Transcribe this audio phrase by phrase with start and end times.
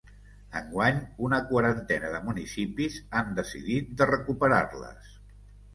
[0.59, 0.97] Enguany,
[1.27, 5.19] una quarantena de municipis han decidit de recuperar-les.